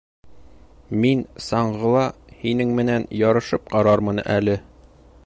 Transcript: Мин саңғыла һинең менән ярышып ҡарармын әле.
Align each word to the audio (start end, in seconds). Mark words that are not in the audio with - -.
Мин 1.03 1.19
саңғыла 1.49 2.07
һинең 2.41 2.73
менән 2.81 3.07
ярышып 3.21 3.71
ҡарармын 3.77 4.27
әле. 4.41 4.61